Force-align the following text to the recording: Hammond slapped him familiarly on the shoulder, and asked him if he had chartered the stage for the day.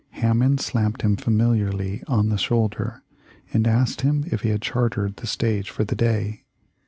Hammond 0.13 0.59
slapped 0.59 1.03
him 1.03 1.15
familiarly 1.15 2.01
on 2.07 2.29
the 2.29 2.37
shoulder, 2.39 3.03
and 3.53 3.67
asked 3.67 4.01
him 4.01 4.23
if 4.31 4.41
he 4.41 4.49
had 4.49 4.59
chartered 4.63 5.17
the 5.17 5.27
stage 5.27 5.69
for 5.69 5.83
the 5.83 5.95
day. 5.95 6.43